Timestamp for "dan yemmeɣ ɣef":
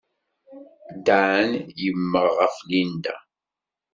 1.05-2.55